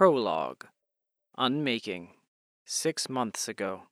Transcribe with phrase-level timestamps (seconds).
[0.00, 0.64] Prologue
[1.36, 2.14] Unmaking.
[2.64, 3.82] Six months ago.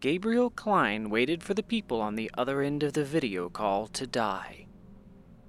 [0.00, 4.06] Gabriel Klein waited for the people on the other end of the video call to
[4.06, 4.64] die.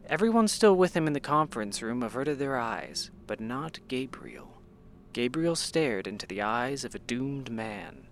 [0.07, 4.61] Everyone still with him in the conference room averted their eyes, but not Gabriel.
[5.13, 8.07] Gabriel stared into the eyes of a doomed man.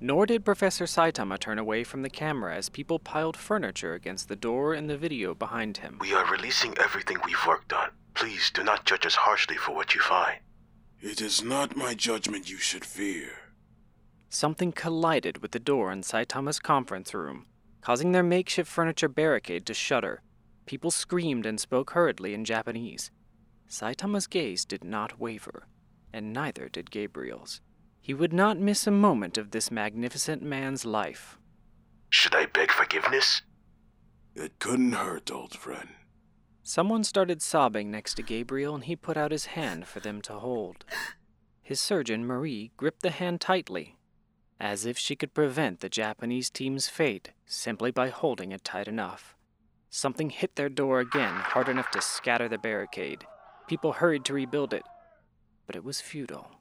[0.00, 4.34] Nor did Professor Saitama turn away from the camera as people piled furniture against the
[4.34, 5.98] door in the video behind him.
[6.00, 7.90] We are releasing everything we've worked on.
[8.14, 10.38] Please do not judge us harshly for what you find.
[11.00, 13.30] It is not my judgment you should fear.
[14.28, 17.46] Something collided with the door in Saitama's conference room,
[17.80, 20.22] causing their makeshift furniture barricade to shudder.
[20.64, 23.10] People screamed and spoke hurriedly in Japanese.
[23.68, 25.66] Saitama's gaze did not waver,
[26.12, 27.60] and neither did Gabriel's.
[28.00, 31.38] He would not miss a moment of this magnificent man's life.
[32.10, 33.42] Should I beg forgiveness?
[34.34, 35.88] It couldn't hurt, old friend.
[36.64, 40.34] Someone started sobbing next to Gabriel, and he put out his hand for them to
[40.34, 40.84] hold.
[41.60, 43.96] His surgeon, Marie, gripped the hand tightly,
[44.60, 49.34] as if she could prevent the Japanese team's fate simply by holding it tight enough.
[49.90, 53.26] Something hit their door again, hard enough to scatter the barricade.
[53.66, 54.84] People hurried to rebuild it,
[55.66, 56.60] but it was futile.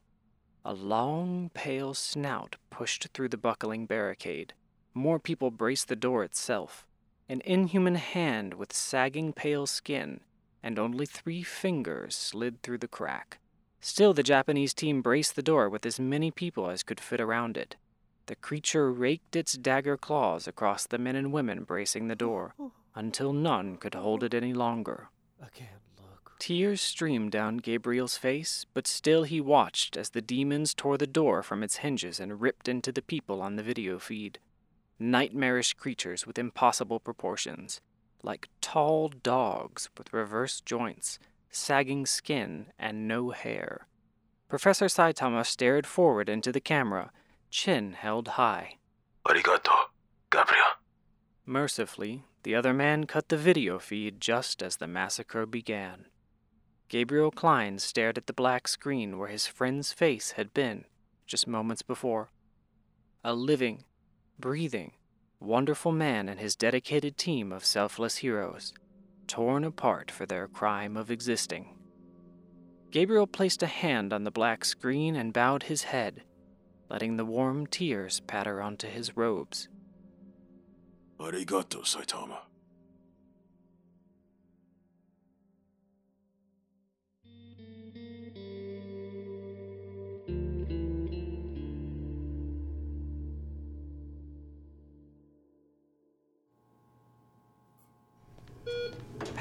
[0.66, 4.54] A long, pale snout pushed through the buckling barricade.
[4.94, 6.86] More people braced the door itself.
[7.30, 10.22] An inhuman hand with sagging pale skin,
[10.62, 13.40] and only three fingers slid through the crack.
[13.80, 17.58] Still, the Japanese team braced the door with as many people as could fit around
[17.58, 17.76] it.
[18.28, 22.54] The creature raked its dagger claws across the men and women bracing the door,
[22.94, 25.10] until none could hold it any longer.
[25.42, 26.36] I can't look.
[26.38, 31.42] Tears streamed down Gabriel's face, but still he watched as the demons tore the door
[31.42, 34.40] from its hinges and ripped into the people on the video feed.
[35.01, 37.81] Nightmarish creatures with impossible proportions,
[38.22, 41.17] like tall dogs with reversed joints,
[41.50, 43.88] sagging skin, and no hair.
[44.47, 47.12] Professor Saitama stared forward into the camera,
[47.50, 48.75] chin held high.
[49.25, 49.73] Arigato,
[50.29, 50.78] Gabriel.
[51.47, 56.06] Mercifully, the other man cut the video feed just as the massacre began.
[56.89, 60.85] Gabriel Klein stared at the black screen where his friend's face had been
[61.25, 62.29] just moments before.
[63.23, 63.83] A living,
[64.41, 64.91] breathing,
[65.40, 68.74] wonderful man and his dedicated team of selfless heroes,
[69.28, 71.78] torn apart for their crime of existing.
[72.91, 76.24] Gabriel placed a hand on the black screen and bowed his head,
[76.90, 79.69] letting the warm tears patter onto his robes.
[81.19, 82.40] Arigato, Saitama.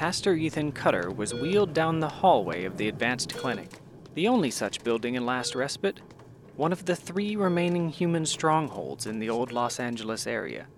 [0.00, 3.69] Pastor Ethan Cutter was wheeled down the hallway of the advanced clinic,
[4.15, 6.00] the only such building in Last Respite,
[6.56, 10.69] one of the three remaining human strongholds in the old Los Angeles area.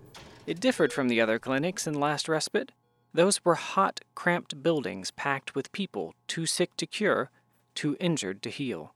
[0.45, 2.73] It differed from the other clinics in Last Respite.
[3.13, 7.31] Those were hot, cramped buildings packed with people too sick to cure,
[7.75, 8.93] too injured to heal.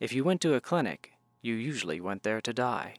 [0.00, 2.96] If you went to a clinic, you usually went there to die.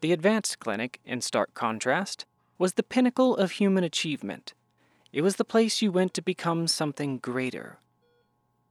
[0.00, 2.24] The advanced clinic, in stark contrast,
[2.56, 4.54] was the pinnacle of human achievement.
[5.12, 7.78] It was the place you went to become something greater.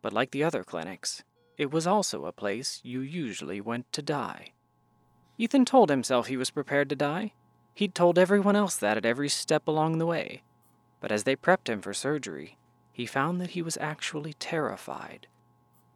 [0.01, 1.23] But like the other clinics,
[1.57, 4.53] it was also a place you usually went to die.
[5.39, 7.33] Ethan told himself he was prepared to die.
[7.73, 10.43] He'd told everyone else that at every step along the way.
[10.99, 12.57] But as they prepped him for surgery,
[12.91, 15.27] he found that he was actually terrified.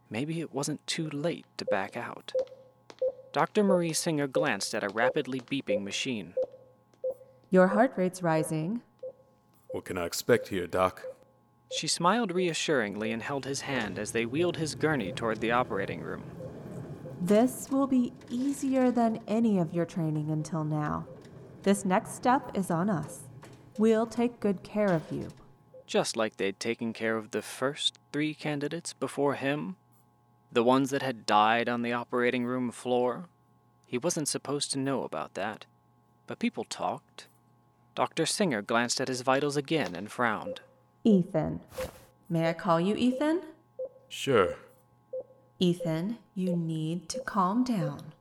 [0.10, 2.34] Maybe it wasn't too late to back out.
[3.32, 3.64] Dr.
[3.64, 6.34] Marie Singer glanced at a rapidly beeping machine.
[7.50, 8.82] Your heart rate's rising.
[9.72, 11.04] What can I expect here, Doc?
[11.72, 16.02] She smiled reassuringly and held his hand as they wheeled his gurney toward the operating
[16.02, 16.24] room.
[17.22, 21.06] This will be easier than any of your training until now.
[21.64, 23.20] This next step is on us.
[23.78, 25.30] We'll take good care of you.
[25.86, 29.76] Just like they'd taken care of the first three candidates before him,
[30.52, 33.30] the ones that had died on the operating room floor.
[33.86, 35.66] He wasn't supposed to know about that,
[36.28, 37.28] but people talked.
[37.96, 38.26] Dr.
[38.26, 40.62] Singer glanced at his vitals again and frowned.
[41.04, 41.60] Ethan.
[42.30, 43.42] May I call you Ethan?
[44.08, 44.56] Sure.
[45.60, 48.14] Ethan, you need to calm down.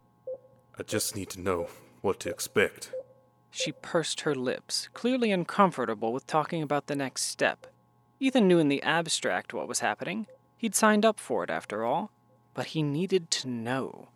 [0.78, 1.69] I just need to know
[2.00, 2.93] what to expect.
[3.50, 7.66] She pursed her lips, clearly uncomfortable with talking about the next step.
[8.19, 10.26] Ethan knew in the abstract what was happening.
[10.56, 12.11] He'd signed up for it, after all.
[12.55, 14.08] But he needed to know.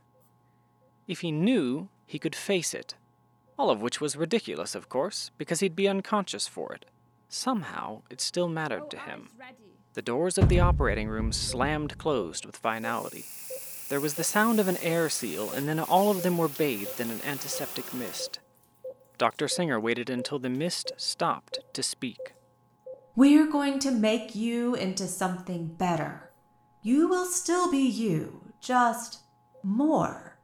[1.06, 2.94] If he knew, he could face it.
[3.58, 6.86] All of which was ridiculous, of course, because he'd be unconscious for it.
[7.28, 9.28] somehow it still mattered to him.
[9.94, 13.24] The doors of the operating room slammed closed with finality.
[13.88, 17.00] There was the sound of an air seal, and then all of them were bathed
[17.00, 18.38] in an antiseptic mist.
[19.18, 19.48] Dr.
[19.48, 22.34] Singer waited until the mist stopped to speak.
[23.16, 26.30] We're going to make you into something better.
[26.82, 29.20] You will still be you, just
[29.62, 30.38] more.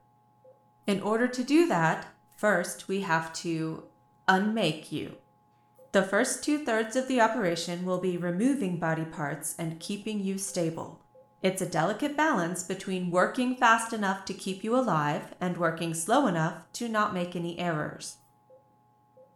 [0.86, 2.06] In order to do that,
[2.40, 3.82] first we have to
[4.26, 5.16] unmake you.
[5.92, 10.38] The first two thirds of the operation will be removing body parts and keeping you
[10.38, 11.00] stable.
[11.42, 16.26] It's a delicate balance between working fast enough to keep you alive and working slow
[16.26, 18.16] enough to not make any errors.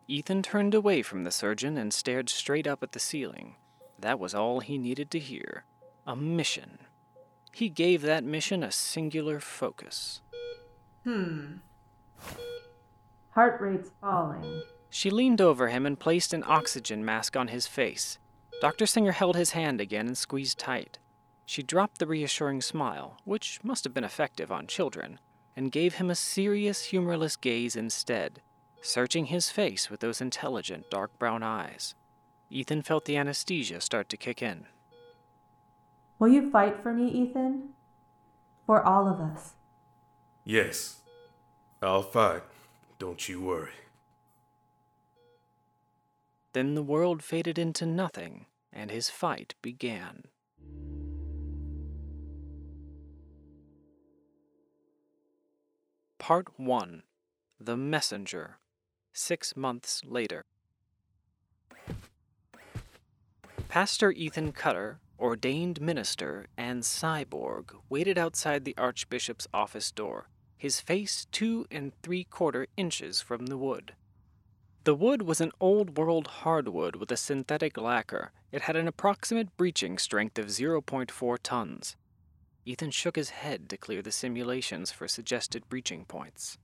[0.09, 3.57] Ethan turned away from the surgeon and stared straight up at the ceiling.
[3.99, 5.65] That was all he needed to hear.
[6.07, 6.79] A mission.
[7.53, 10.23] He gave that mission a singular focus.
[11.05, 11.57] Hmm.
[13.35, 14.63] Heart rate's falling.
[14.91, 18.19] She leaned over him and placed an oxygen mask on his face.
[18.61, 18.87] Dr.
[18.87, 20.99] Singer held his hand again and squeezed tight.
[21.45, 25.19] She dropped the reassuring smile, which must have been effective on children,
[25.57, 28.41] and gave him a serious, humorless gaze instead,
[28.83, 31.97] searching his face with those intelligent, dark brown eyes.
[32.51, 34.67] Ethan felt the anesthesia start to kick in.
[36.21, 37.71] Will you fight for me, Ethan?
[38.65, 39.55] For all of us.
[40.45, 41.01] Yes,
[41.83, 42.43] I'll fight.
[42.99, 43.73] Don't you worry.
[46.53, 50.25] Then the world faded into nothing, and his fight began.
[56.19, 57.03] Part 1
[57.61, 58.59] The Messenger,
[59.13, 60.45] six months later.
[63.69, 71.27] Pastor Ethan Cutter, ordained minister and cyborg, waited outside the Archbishop's office door, his face
[71.33, 73.93] two and three quarter inches from the wood.
[74.85, 78.33] The wood was an old world hardwood with a synthetic lacquer.
[78.53, 81.97] It had an approximate breaching strength of 0.4 tons.
[82.67, 86.59] Ethan shook his head to clear the simulations for suggested breaching points.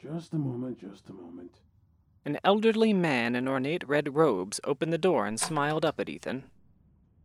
[0.00, 1.60] Just a moment, just a moment.
[2.24, 6.44] An elderly man in ornate red robes opened the door and smiled up at Ethan.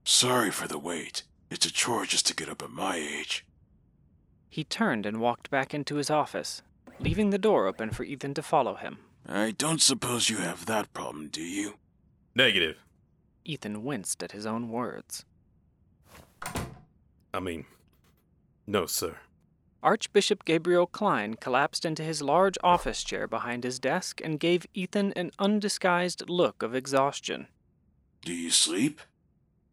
[0.04, 1.24] Sorry for the wait.
[1.50, 3.46] It's a chore just to get up at my age.
[4.52, 6.62] He turned and walked back into his office,
[7.00, 8.98] leaving the door open for Ethan to follow him.
[9.26, 11.76] I don't suppose you have that problem, do you?
[12.36, 12.76] Negative.
[13.46, 15.24] Ethan winced at his own words.
[17.34, 17.64] I mean,
[18.68, 19.20] no, sir.
[19.82, 25.14] Archbishop Gabriel Klein collapsed into his large office chair behind his desk and gave Ethan
[25.14, 27.48] an undisguised look of exhaustion.
[28.26, 29.00] Do you sleep?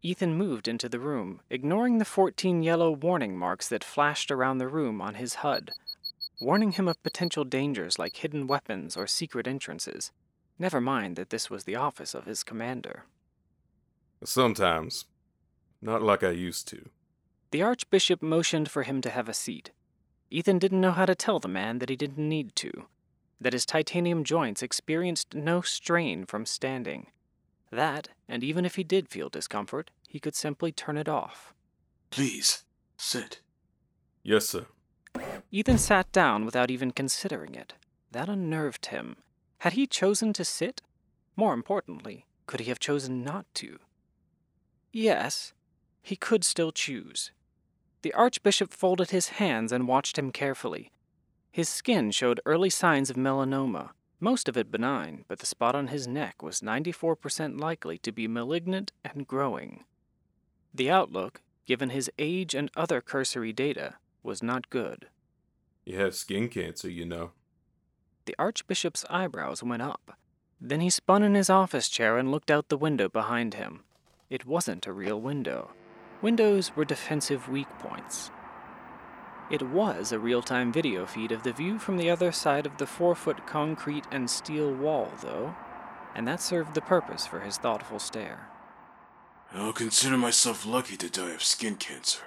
[0.01, 4.67] Ethan moved into the room, ignoring the 14 yellow warning marks that flashed around the
[4.67, 5.71] room on his HUD,
[6.39, 10.11] warning him of potential dangers like hidden weapons or secret entrances.
[10.57, 13.05] Never mind that this was the office of his commander.
[14.23, 15.05] Sometimes.
[15.81, 16.89] Not like I used to.
[17.51, 19.71] The Archbishop motioned for him to have a seat.
[20.29, 22.85] Ethan didn't know how to tell the man that he didn't need to,
[23.41, 27.07] that his titanium joints experienced no strain from standing.
[27.71, 31.53] That, and even if he did feel discomfort, he could simply turn it off.
[32.09, 32.63] Please,
[32.97, 33.41] sit.
[34.23, 34.65] Yes, sir.
[35.51, 37.73] Ethan sat down without even considering it.
[38.11, 39.17] That unnerved him.
[39.59, 40.81] Had he chosen to sit?
[41.35, 43.79] More importantly, could he have chosen not to?
[44.91, 45.53] Yes,
[46.01, 47.31] he could still choose.
[48.01, 50.91] The Archbishop folded his hands and watched him carefully.
[51.51, 55.87] His skin showed early signs of melanoma, most of it benign, but the spot on
[55.87, 59.85] his neck was 94% likely to be malignant and growing.
[60.73, 65.07] The outlook, given his age and other cursory data, was not good.
[65.85, 67.31] You have skin cancer, you know.
[68.25, 70.17] The Archbishop's eyebrows went up.
[70.61, 73.83] Then he spun in his office chair and looked out the window behind him.
[74.29, 75.71] It wasn't a real window.
[76.21, 78.29] Windows were defensive weak points.
[79.49, 82.77] It was a real time video feed of the view from the other side of
[82.77, 85.55] the four foot concrete and steel wall, though,
[86.13, 88.47] and that served the purpose for his thoughtful stare.
[89.51, 92.21] I'll consider myself lucky to die of skin cancer.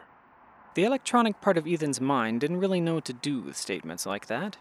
[0.75, 4.27] The electronic part of Ethan's mind didn't really know what to do with statements like
[4.27, 4.57] that.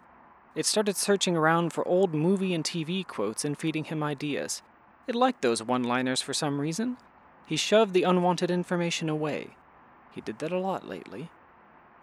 [0.54, 4.62] It started searching around for old movie and TV quotes and feeding him ideas.
[5.08, 6.98] It liked those one liners for some reason.
[7.48, 9.56] He shoved the unwanted information away.
[10.12, 11.32] He did that a lot lately.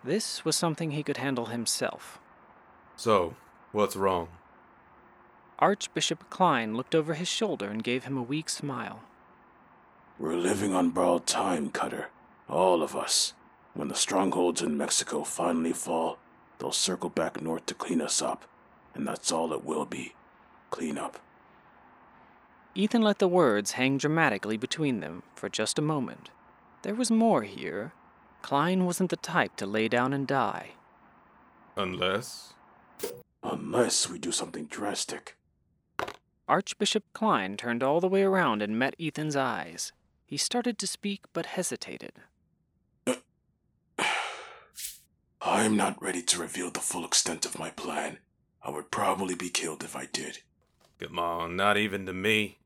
[0.05, 2.19] This was something he could handle himself.
[2.97, 3.35] So,
[3.73, 4.28] what's wrong?
[5.59, 9.00] Archbishop Klein looked over his shoulder and gave him a weak smile.
[10.19, 12.09] We're living on borrowed time, Cutter.
[12.49, 13.35] All of us.
[13.75, 16.19] When the strongholds in Mexico finally fall,
[16.59, 18.45] they'll circle back north to clean us up.
[18.95, 20.14] And that's all it will be
[20.71, 21.19] clean up.
[22.75, 26.31] Ethan let the words hang dramatically between them for just a moment.
[26.83, 27.93] There was more here.
[28.42, 30.71] Klein wasn't the type to lay down and die.
[31.76, 32.54] Unless.
[33.42, 35.37] Unless we do something drastic.
[36.49, 39.92] Archbishop Klein turned all the way around and met Ethan's eyes.
[40.25, 42.12] He started to speak but hesitated.
[45.40, 48.18] I'm not ready to reveal the full extent of my plan.
[48.62, 50.38] I would probably be killed if I did.
[50.99, 52.59] Come on, not even to me.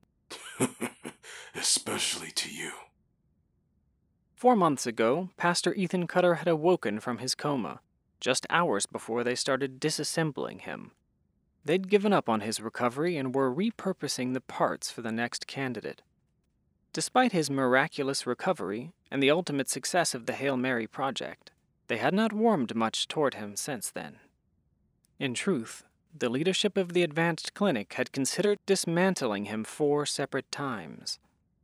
[1.54, 2.72] Especially to you.
[4.42, 7.78] Four months ago, Pastor Ethan Cutter had awoken from his coma,
[8.18, 10.90] just hours before they started disassembling him.
[11.64, 16.02] They'd given up on his recovery and were repurposing the parts for the next candidate.
[16.92, 21.52] Despite his miraculous recovery and the ultimate success of the Hail Mary project,
[21.86, 24.16] they had not warmed much toward him since then.
[25.20, 31.20] In truth, the leadership of the advanced clinic had considered dismantling him four separate times.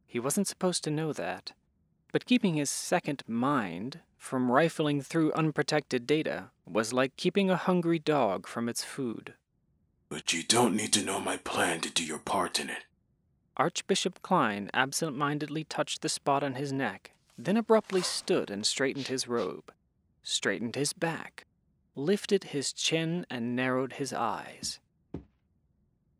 [0.06, 1.54] He wasn't supposed to know that,
[2.12, 7.98] but keeping his second mind from rifling through unprotected data was like keeping a hungry
[7.98, 9.34] dog from its food.
[10.08, 12.84] But you don't need to know my plan to do your part in it.
[13.56, 19.08] Archbishop Klein absent mindedly touched the spot on his neck, then abruptly stood and straightened
[19.08, 19.72] his robe,
[20.22, 21.44] straightened his back,
[21.94, 24.78] lifted his chin, and narrowed his eyes.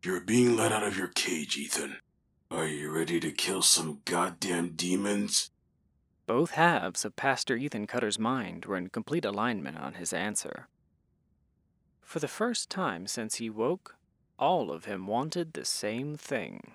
[0.04, 1.96] You're being let out of your cage, Ethan.
[2.50, 5.50] Are you ready to kill some goddamn demons?
[6.28, 10.68] Both halves of Pastor Ethan Cutter's mind were in complete alignment on his answer.
[12.02, 13.96] For the first time since he woke,
[14.38, 16.72] all of him wanted the same thing.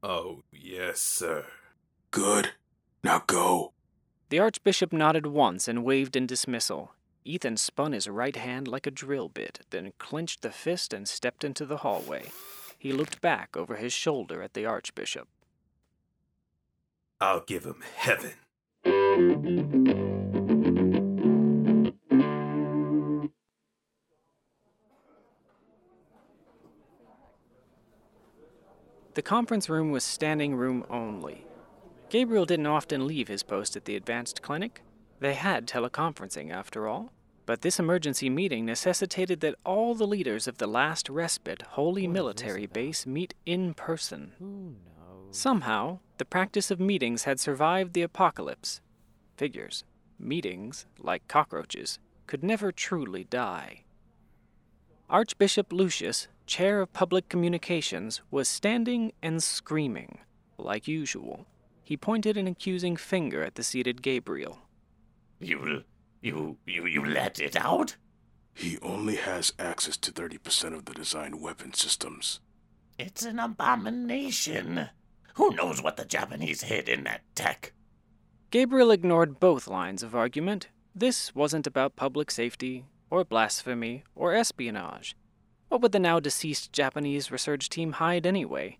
[0.00, 1.46] Oh, yes, sir.
[2.12, 2.50] Good.
[3.02, 3.72] Now go.
[4.28, 6.92] The Archbishop nodded once and waved in dismissal.
[7.24, 11.42] Ethan spun his right hand like a drill bit, then clenched the fist and stepped
[11.42, 12.26] into the hallway.
[12.78, 15.26] He looked back over his shoulder at the Archbishop.
[17.20, 18.34] I'll give him heaven.
[19.18, 19.24] The
[29.22, 31.44] conference room was standing room only.
[32.08, 34.82] Gabriel didn't often leave his post at the advanced clinic.
[35.18, 37.10] They had teleconferencing, after all.
[37.44, 42.66] But this emergency meeting necessitated that all the leaders of the last respite holy military
[42.66, 44.76] base meet in person.
[45.32, 48.80] Somehow, the practice of meetings had survived the apocalypse.
[49.38, 49.84] Figures,
[50.18, 53.84] meetings, like cockroaches, could never truly die.
[55.08, 60.18] Archbishop Lucius, chair of public communications, was standing and screaming,
[60.58, 61.46] like usual.
[61.84, 64.58] He pointed an accusing finger at the seated Gabriel.
[65.38, 65.84] You,
[66.20, 67.94] you, you, you let it out?
[68.54, 72.40] He only has access to 30% of the designed weapon systems.
[72.98, 74.88] It's an abomination.
[75.34, 77.72] Who knows what the Japanese hid in that tech?
[78.50, 80.68] Gabriel ignored both lines of argument.
[80.94, 85.14] This wasn't about public safety, or blasphemy, or espionage.
[85.68, 88.78] What would the now deceased Japanese research team hide anyway?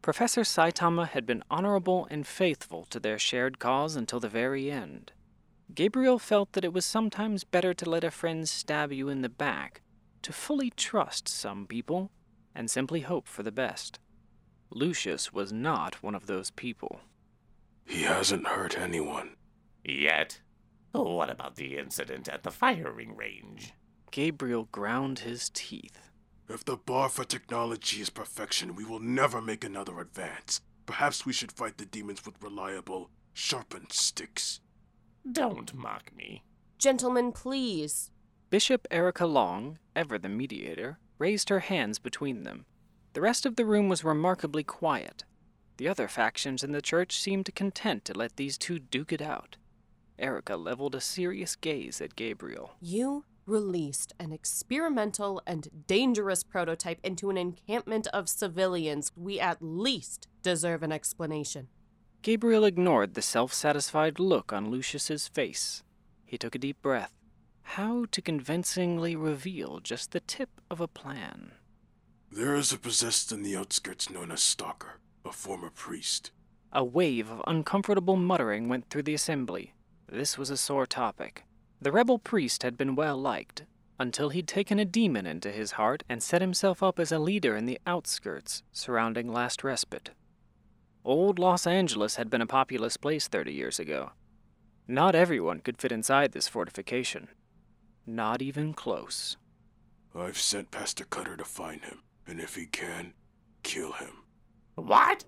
[0.00, 5.12] Professor Saitama had been honorable and faithful to their shared cause until the very end.
[5.74, 9.28] Gabriel felt that it was sometimes better to let a friend stab you in the
[9.28, 9.82] back,
[10.22, 12.10] to fully trust some people,
[12.54, 14.00] and simply hope for the best.
[14.70, 17.02] Lucius was not one of those people.
[17.84, 19.36] He hasn't hurt anyone.
[19.84, 20.40] Yet?
[20.92, 23.72] What about the incident at the firing range?
[24.10, 26.10] Gabriel ground his teeth.
[26.48, 30.60] If the bar for technology is perfection, we will never make another advance.
[30.84, 34.60] Perhaps we should fight the demons with reliable, sharpened sticks.
[35.30, 36.42] Don't mock me.
[36.78, 38.10] Gentlemen, please.
[38.50, 42.66] Bishop Erica Long, ever the mediator, raised her hands between them.
[43.14, 45.24] The rest of the room was remarkably quiet.
[45.76, 49.56] The other factions in the church seemed content to let these two duke it out.
[50.18, 52.76] Erica leveled a serious gaze at Gabriel.
[52.80, 59.10] You released an experimental and dangerous prototype into an encampment of civilians.
[59.16, 61.68] We at least deserve an explanation.
[62.22, 65.82] Gabriel ignored the self satisfied look on Lucius's face.
[66.24, 67.12] He took a deep breath.
[67.62, 71.52] How to convincingly reveal just the tip of a plan?
[72.30, 76.30] There is a possessed in the outskirts known as Stalker, a former priest.
[76.72, 79.74] A wave of uncomfortable muttering went through the assembly.
[80.08, 81.44] This was a sore topic.
[81.80, 83.64] The rebel priest had been well liked,
[83.98, 87.56] until he'd taken a demon into his heart and set himself up as a leader
[87.56, 90.10] in the outskirts surrounding Last Respite.
[91.04, 94.12] Old Los Angeles had been a populous place 30 years ago.
[94.86, 97.28] Not everyone could fit inside this fortification.
[98.06, 99.36] Not even close.
[100.14, 103.14] I've sent Pastor Cutter to find him, and if he can,
[103.62, 104.21] kill him.
[104.74, 105.24] What?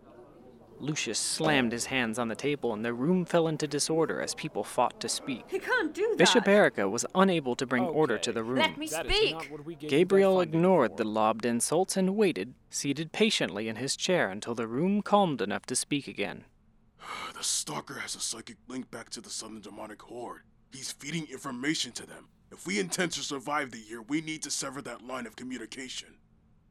[0.81, 4.65] Lucius slammed his hands on the table and the room fell into disorder as people
[4.65, 5.45] fought to speak.
[5.49, 6.19] He can't do that.
[6.19, 8.59] Bishop Erica was unable to bring order to the room.
[8.59, 9.51] Let me speak.
[9.79, 15.01] Gabriel ignored the lobbed insults and waited, seated patiently in his chair until the room
[15.01, 16.45] calmed enough to speak again.
[17.37, 20.43] The Stalker has a psychic link back to the Southern Demonic Horde.
[20.73, 22.29] He's feeding information to them.
[22.51, 26.17] If we intend to survive the year, we need to sever that line of communication.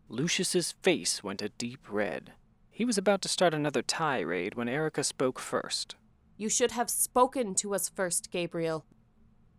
[0.09, 2.33] Lucius's face went a deep red.
[2.75, 5.95] He was about to start another tirade when Erica spoke first.
[6.37, 8.83] You should have spoken to us first, Gabriel.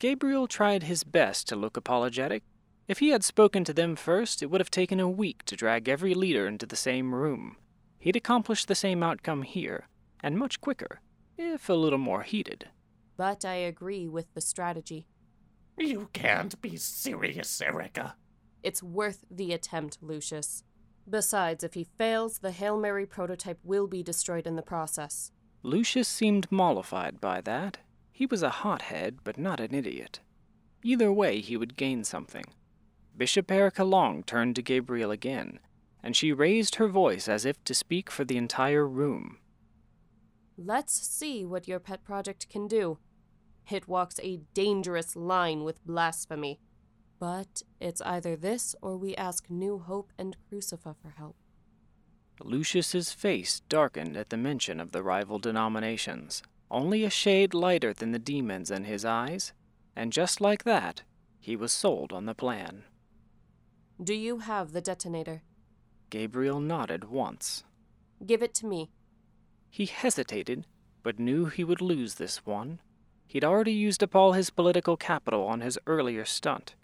[0.00, 2.42] Gabriel tried his best to look apologetic.
[2.88, 5.88] If he had spoken to them first, it would have taken a week to drag
[5.88, 7.56] every leader into the same room.
[8.00, 9.86] He'd accomplished the same outcome here,
[10.20, 11.00] and much quicker,
[11.38, 12.68] if a little more heated.
[13.16, 15.06] But I agree with the strategy.
[15.78, 18.16] You can't be serious, Erica.
[18.64, 20.64] It's worth the attempt, Lucius.
[21.08, 25.32] Besides, if he fails, the Hail Mary prototype will be destroyed in the process.
[25.62, 27.78] Lucius seemed mollified by that.
[28.12, 30.20] He was a hothead, but not an idiot.
[30.82, 32.44] Either way, he would gain something.
[33.16, 35.58] Bishop Erica Long turned to Gabriel again,
[36.02, 39.38] and she raised her voice as if to speak for the entire room.
[40.56, 42.98] Let's see what your pet project can do.
[43.70, 46.60] It walks a dangerous line with blasphemy.
[47.18, 51.36] But it's either this or we ask New Hope and Crucifa for help.
[52.40, 58.12] Lucius's face darkened at the mention of the rival denominations, only a shade lighter than
[58.12, 59.52] the demons in his eyes,
[59.94, 61.02] and just like that,
[61.38, 62.84] he was sold on the plan.
[64.02, 65.42] Do you have the detonator?
[66.10, 67.62] Gabriel nodded once.
[68.26, 68.90] Give it to me.
[69.70, 70.66] He hesitated,
[71.02, 72.80] but knew he would lose this one.
[73.26, 76.74] He'd already used up all his political capital on his earlier stunt.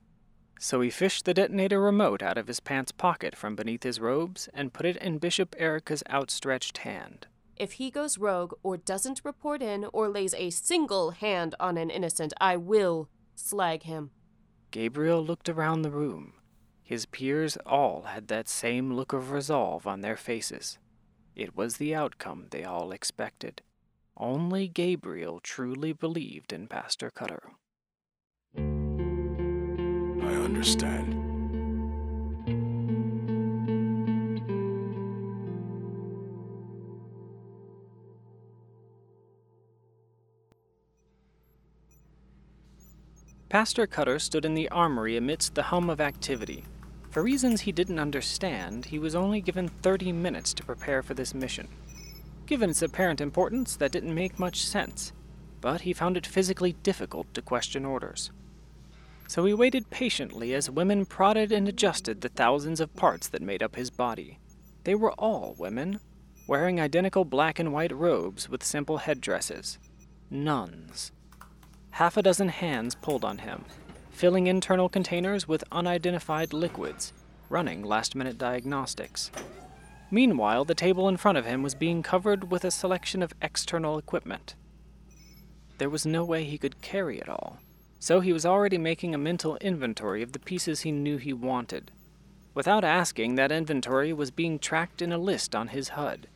[0.62, 4.46] So he fished the detonator remote out of his pants pocket from beneath his robes
[4.52, 7.26] and put it in Bishop Erica's outstretched hand.
[7.56, 11.88] If he goes rogue or doesn't report in or lays a single hand on an
[11.88, 14.10] innocent, I will slag him.
[14.70, 16.34] Gabriel looked around the room.
[16.82, 20.78] His peers all had that same look of resolve on their faces.
[21.34, 23.62] It was the outcome they all expected.
[24.14, 27.52] Only Gabriel truly believed in Pastor Cutter.
[30.60, 31.14] Understand.
[43.48, 46.64] Pastor Cutter stood in the armory amidst the hum of activity.
[47.08, 51.32] For reasons he didn't understand, he was only given 30 minutes to prepare for this
[51.32, 51.68] mission.
[52.44, 55.14] Given its apparent importance, that didn't make much sense,
[55.62, 58.30] but he found it physically difficult to question orders.
[59.30, 63.62] So he waited patiently as women prodded and adjusted the thousands of parts that made
[63.62, 64.40] up his body.
[64.82, 66.00] They were all women,
[66.48, 69.78] wearing identical black and white robes with simple headdresses.
[70.30, 71.12] Nuns.
[71.92, 73.66] Half a dozen hands pulled on him,
[74.10, 77.12] filling internal containers with unidentified liquids,
[77.48, 79.30] running last minute diagnostics.
[80.10, 83.96] Meanwhile, the table in front of him was being covered with a selection of external
[83.96, 84.56] equipment.
[85.78, 87.60] There was no way he could carry it all,
[88.00, 91.92] so he was already making a mental inventory of the pieces he knew he wanted.
[92.54, 96.26] Without asking, that inventory was being tracked in a list on his HUD.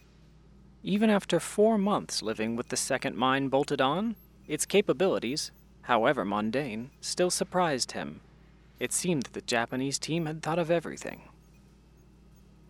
[0.82, 4.14] Even after four months living with the second mind bolted on,
[4.46, 5.50] its capabilities,
[5.82, 8.20] however mundane, still surprised him.
[8.78, 11.22] It seemed the Japanese team had thought of everything.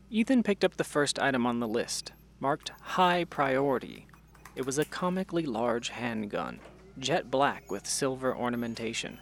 [0.08, 4.06] Ethan picked up the first item on the list, marked High Priority.
[4.54, 6.60] It was a comically large handgun,
[6.98, 9.18] jet black with silver ornamentation.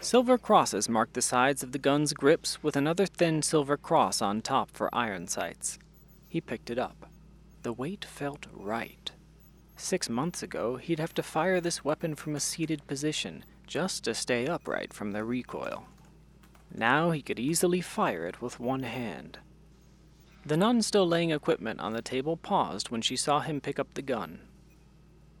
[0.00, 4.42] Silver crosses marked the sides of the gun's grips with another thin silver cross on
[4.42, 5.78] top for iron sights.
[6.28, 7.06] He picked it up.
[7.62, 9.10] The weight felt right.
[9.76, 14.14] Six months ago, he'd have to fire this weapon from a seated position just to
[14.14, 15.86] stay upright from the recoil.
[16.74, 19.38] Now he could easily fire it with one hand.
[20.44, 23.94] The nun still laying equipment on the table paused when she saw him pick up
[23.94, 24.40] the gun.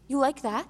[0.06, 0.68] You like that?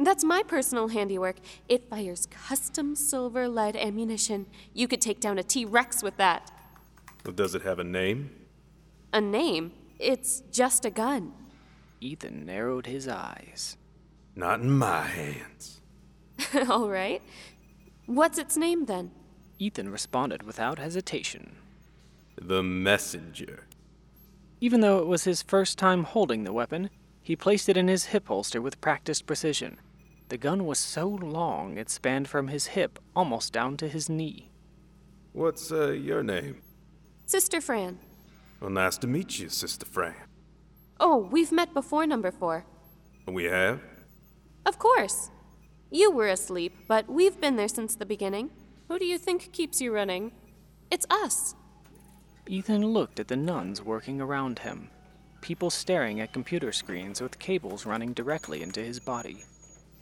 [0.00, 1.36] That's my personal handiwork.
[1.68, 4.46] It fires custom silver lead ammunition.
[4.72, 6.50] You could take down a T Rex with that.
[7.34, 8.30] Does it have a name?
[9.12, 9.72] A name?
[9.98, 11.34] It's just a gun.
[12.00, 13.76] Ethan narrowed his eyes.
[14.34, 15.82] Not in my hands.
[16.70, 17.20] All right.
[18.06, 19.10] What's its name then?
[19.58, 21.56] Ethan responded without hesitation.
[22.40, 23.66] The messenger.
[24.62, 26.88] Even though it was his first time holding the weapon,
[27.22, 29.78] he placed it in his hip holster with practiced precision.
[30.30, 34.52] The gun was so long it spanned from his hip almost down to his knee.
[35.32, 36.62] What's uh, your name?
[37.26, 37.98] Sister Fran.
[38.60, 40.14] Well, nice to meet you, Sister Fran.
[41.00, 42.64] Oh, we've met before, number four.
[43.26, 43.80] We have?
[44.64, 45.30] Of course.
[45.90, 48.50] You were asleep, but we've been there since the beginning.
[48.86, 50.30] Who do you think keeps you running?
[50.92, 51.56] It's us.
[52.46, 54.90] Ethan looked at the nuns working around him,
[55.40, 59.44] people staring at computer screens with cables running directly into his body,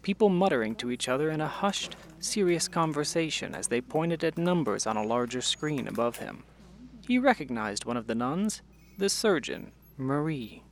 [0.03, 4.87] people muttering to each other in a hushed, serious conversation as they pointed at numbers
[4.87, 6.45] on a larger screen above him.
[7.07, 8.63] He recognized one of the nuns,
[8.99, 10.63] the surgeon, Marie.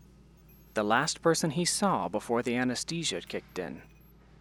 [0.75, 3.83] The last person he saw before the anesthesia kicked in.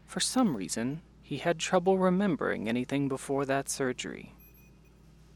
[0.05, 4.33] For some reason, he had trouble remembering anything before that surgery.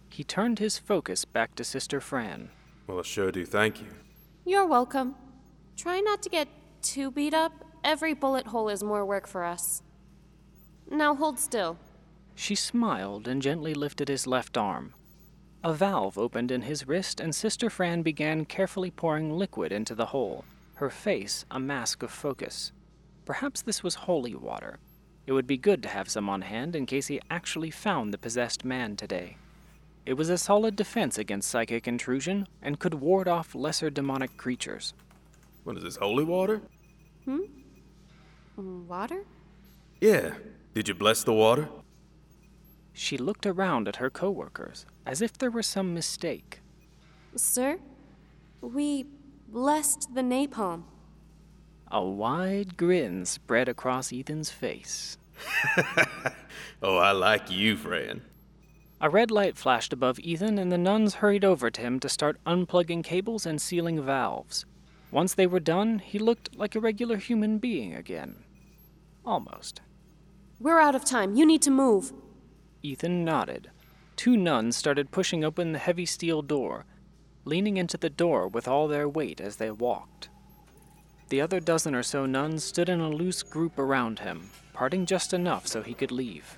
[0.09, 2.49] He turned his focus back to Sister Fran.
[2.87, 3.87] Well, I sure do thank you.
[4.45, 5.15] You're welcome.
[5.77, 6.47] Try not to get
[6.81, 7.63] too beat up.
[7.83, 9.81] Every bullet hole is more work for us.
[10.89, 11.77] Now hold still.
[12.35, 14.93] She smiled and gently lifted his left arm.
[15.63, 20.07] A valve opened in his wrist, and Sister Fran began carefully pouring liquid into the
[20.07, 22.71] hole, her face a mask of focus.
[23.25, 24.79] Perhaps this was holy water.
[25.27, 28.17] It would be good to have some on hand in case he actually found the
[28.17, 29.37] possessed man today.
[30.05, 34.93] It was a solid defense against psychic intrusion and could ward off lesser demonic creatures.
[35.65, 36.61] What is this, holy water?
[37.25, 37.41] Hmm?
[38.59, 39.23] Mm, water?
[40.01, 40.33] Yeah.
[40.73, 41.69] Did you bless the water?
[42.93, 46.59] She looked around at her coworkers, as if there were some mistake.
[47.35, 47.79] Sir?
[48.61, 49.05] We
[49.47, 50.83] blessed the napalm.
[51.91, 55.17] A wide grin spread across Ethan's face.
[56.81, 58.21] Oh, I like you, Fran.
[59.01, 62.39] A red light flashed above Ethan, and the nuns hurried over to him to start
[62.45, 64.65] unplugging cables and sealing valves.
[65.11, 68.45] Once they were done, he looked like a regular human being again.
[69.29, 69.81] Almost.
[70.59, 71.35] We're out of time.
[71.35, 72.13] You need to move.
[72.81, 73.69] Ethan nodded.
[74.15, 76.87] Two nuns started pushing open the heavy steel door,
[77.45, 80.29] leaning into the door with all their weight as they walked.
[81.29, 85.31] The other dozen or so nuns stood in a loose group around him, parting just
[85.31, 86.57] enough so he could leave.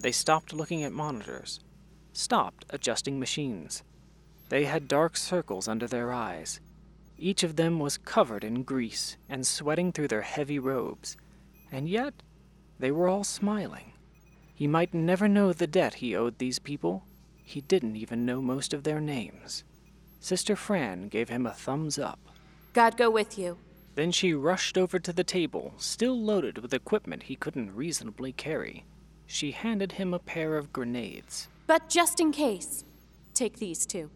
[0.00, 1.60] They stopped looking at monitors,
[2.12, 3.84] stopped adjusting machines.
[4.48, 6.58] They had dark circles under their eyes.
[7.16, 11.16] Each of them was covered in grease and sweating through their heavy robes,
[11.70, 12.14] and yet
[12.78, 13.92] they were all smiling.
[14.54, 17.04] He might never know the debt he owed these people.
[17.42, 19.64] He didn't even know most of their names.
[20.20, 22.18] Sister Fran gave him a thumbs up.
[22.72, 23.56] God go with you.
[23.94, 28.84] Then she rushed over to the table, still loaded with equipment he couldn't reasonably carry.
[29.26, 31.48] She handed him a pair of grenades.
[31.66, 32.84] But just in case,
[33.34, 34.10] take these two.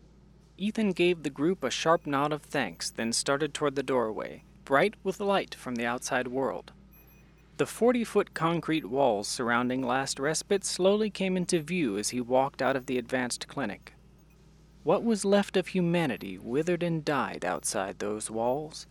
[0.56, 4.94] Ethan gave the group a sharp nod of thanks, then started toward the doorway, bright
[5.02, 6.72] with light from the outside world.
[7.56, 12.60] The 40 foot concrete walls surrounding Last Respite slowly came into view as he walked
[12.60, 13.92] out of the advanced clinic.
[14.82, 18.88] What was left of humanity withered and died outside those walls.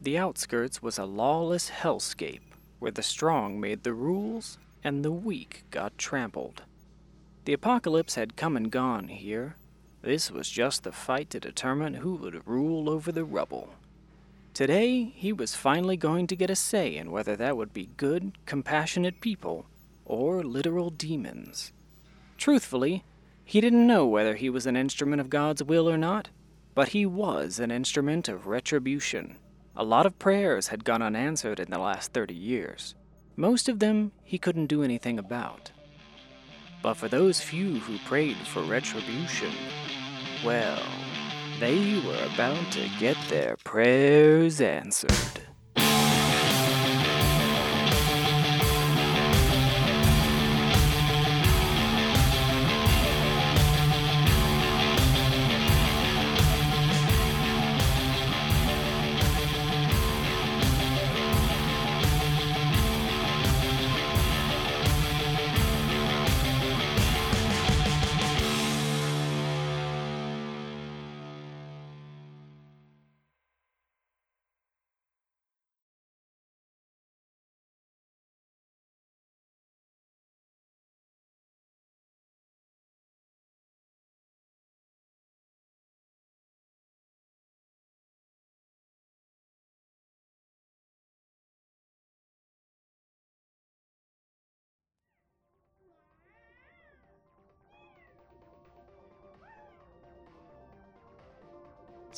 [0.00, 2.42] The outskirts was a lawless hellscape
[2.78, 6.62] where the strong made the rules and the weak got trampled.
[7.44, 9.56] The apocalypse had come and gone here.
[10.00, 13.74] This was just the fight to determine who would rule over the rubble.
[14.52, 18.32] Today, he was finally going to get a say in whether that would be good,
[18.46, 19.66] compassionate people
[20.04, 21.72] or literal demons.
[22.36, 23.04] Truthfully,
[23.44, 26.30] he didn't know whether he was an instrument of God's will or not,
[26.74, 29.36] but he was an instrument of retribution.
[29.76, 32.94] A lot of prayers had gone unanswered in the last 30 years.
[33.36, 35.70] Most of them he couldn't do anything about.
[36.82, 39.52] But for those few who prayed for retribution,
[40.44, 40.82] well,
[41.60, 45.49] they were about to get their prayers answered.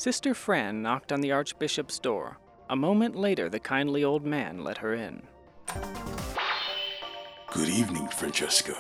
[0.02, 2.36] Sister Fran knocked on the Archbishop's door.
[2.68, 5.22] A moment later, the kindly old man let her in.
[7.52, 8.74] Good evening, Francesca.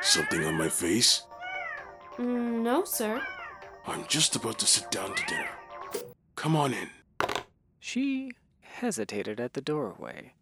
[0.00, 1.24] Something on my face?
[2.16, 3.20] Mm, No, sir.
[3.86, 5.50] I'm just about to sit down to dinner.
[6.34, 6.88] Come on in.
[7.78, 8.30] She
[8.62, 10.32] hesitated at the doorway.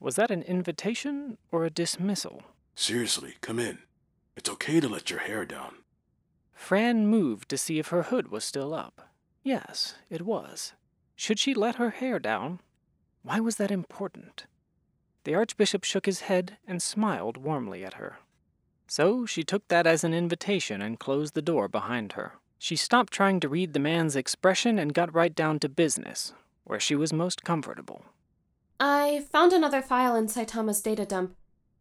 [0.00, 2.42] Was that an invitation or a dismissal?
[2.74, 3.78] Seriously, come in.
[4.36, 5.76] It's okay to let your hair down.
[6.54, 9.08] Fran moved to see if her hood was still up.
[9.42, 10.72] Yes, it was.
[11.16, 12.60] Should she let her hair down?
[13.22, 14.46] Why was that important?
[15.24, 18.18] The Archbishop shook his head and smiled warmly at her.
[18.86, 22.34] So she took that as an invitation and closed the door behind her.
[22.58, 26.32] She stopped trying to read the man's expression and got right down to business,
[26.64, 28.04] where she was most comfortable.
[28.78, 31.34] I found another file in Saitama's data dump.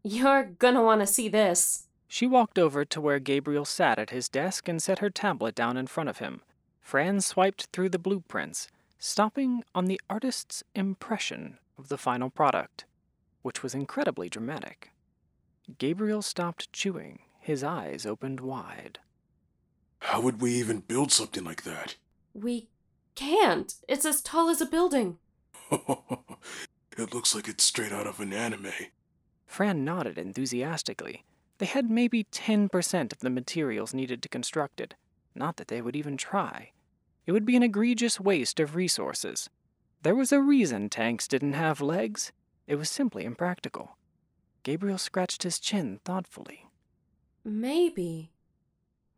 [0.04, 1.88] You're gonna want to see this.
[2.14, 5.78] She walked over to where Gabriel sat at his desk and set her tablet down
[5.78, 6.42] in front of him.
[6.82, 8.68] Fran swiped through the blueprints,
[9.00, 12.84] stopping on the artist's impression of the final product,
[13.44, 14.92] which was incredibly dramatic.
[15.78, 19.00] Gabriel stopped chewing, his eyes opened wide.
[20.00, 21.96] How would we even build something like that?
[22.34, 22.68] We
[23.16, 23.74] can't.
[23.88, 25.18] It's as tall as a building.
[25.72, 28.74] it looks like it's straight out of an anime.
[29.46, 31.24] Fran nodded enthusiastically.
[31.62, 34.96] They had maybe 10% of the materials needed to construct it.
[35.36, 36.72] Not that they would even try.
[37.28, 39.48] It would be an egregious waste of resources.
[40.02, 42.32] There was a reason tanks didn't have legs.
[42.66, 43.96] It was simply impractical.
[44.64, 46.66] Gabriel scratched his chin thoughtfully.
[47.46, 48.32] Maybe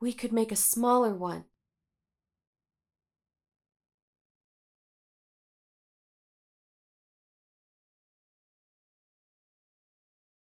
[0.01, 1.45] we could make a smaller one.